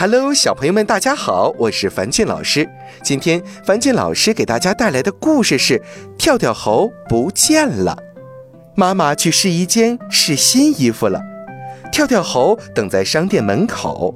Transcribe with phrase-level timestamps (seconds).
[0.00, 2.66] Hello，小朋友们，大家好，我是樊俊老师。
[3.02, 5.78] 今天樊俊老师给大家带来的故事是
[6.16, 7.94] 《跳跳猴不见了》。
[8.74, 11.20] 妈妈去试衣间试新衣服了，
[11.92, 14.14] 跳跳猴等在商店门口。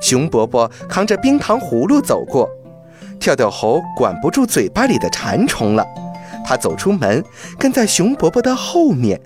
[0.00, 2.48] 熊伯伯扛着冰糖葫芦走过，
[3.20, 5.86] 跳跳猴管不住嘴巴里的馋虫了，
[6.42, 7.22] 他走出门，
[7.58, 9.20] 跟在熊伯伯的后面。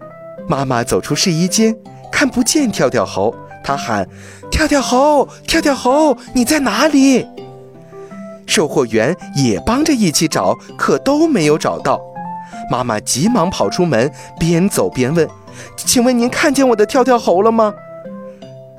[0.49, 1.77] 妈妈走出试衣间，
[2.11, 3.33] 看不见跳跳猴。
[3.63, 4.07] 他喊
[4.51, 7.27] ：“跳跳猴，跳跳猴，你在哪里？”
[8.47, 12.01] 售货员也帮着一起找，可都没有找到。
[12.71, 15.29] 妈妈急忙跑出门，边走边问
[15.77, 17.73] ：“请问您看见我的跳跳猴了吗？”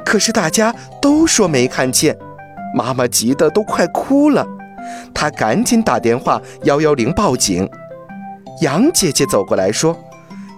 [0.05, 2.15] 可是大家都说没看见。
[2.75, 4.45] 妈妈急得都快哭了，
[5.13, 7.67] 她赶紧打电话幺幺零报警。
[8.61, 9.97] 杨姐姐走过来说。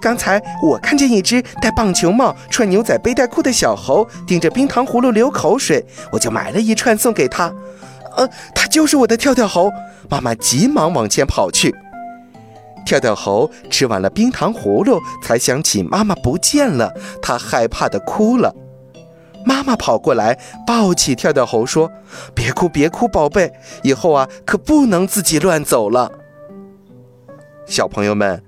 [0.05, 7.52] 刚才我看见一只戴棒球帽、穿牛仔背带裤的小猴，盯着冰糖葫芦流口水，我就买了一串送给他。
[8.16, 9.72] 呃，他就是我的跳跳猴。
[10.08, 11.73] 妈妈急忙往前跑去。
[12.86, 18.53] 跳跳猴吃完了冰糖葫芦，才想起妈妈不见了，他害怕的哭了。
[19.44, 21.92] 妈妈跑过来抱起跳跳猴说
[22.36, 26.12] ：“别哭，别哭，宝贝，以后啊可不能自己乱走了。”
[27.66, 28.44] 小朋友们。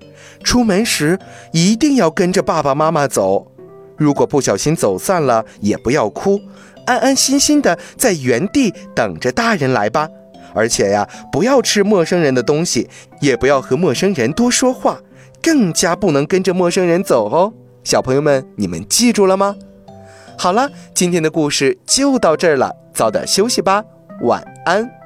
[0.48, 1.18] 出门时
[1.52, 3.52] 一定要跟着爸爸妈妈走，
[3.98, 6.40] 如果不小心走散了，也不要哭，
[6.86, 10.08] 安安心心的在原地等着大人来吧。
[10.54, 12.88] 而且呀，不要吃陌生人的东西，
[13.20, 14.98] 也不要和陌生人多说话，
[15.42, 17.52] 更加不能跟着陌生人走哦。
[17.84, 19.54] 小朋友们，你们记住了吗？
[20.38, 23.84] 好了，今天的故事就到这儿了，早点休息吧，
[24.22, 24.97] 晚安。